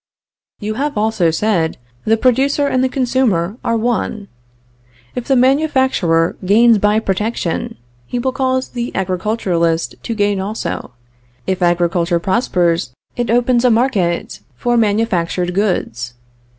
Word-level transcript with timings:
"You 0.59 0.73
have 0.81 0.97
also 0.97 1.29
said, 1.29 1.77
the 2.05 2.17
producer 2.17 2.65
and 2.65 2.83
the 2.83 2.89
consumer 2.89 3.57
are 3.63 3.77
one. 3.77 4.29
If 5.13 5.25
the 5.25 5.35
manufacturer 5.35 6.35
gains 6.43 6.79
by 6.79 6.97
protection, 6.97 7.77
he 8.07 8.17
will 8.17 8.31
cause 8.31 8.69
the 8.69 8.91
agriculturist 8.95 9.93
to 10.01 10.15
gain 10.15 10.39
also; 10.39 10.93
if 11.45 11.61
agriculture 11.61 12.17
prospers, 12.17 12.95
it 13.15 13.29
opens 13.29 13.63
a 13.63 13.69
market 13.69 14.39
for 14.55 14.75
manufactured 14.75 15.53
goods. 15.53 16.15